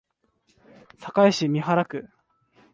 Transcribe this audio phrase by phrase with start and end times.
[0.99, 2.09] 堺市美原区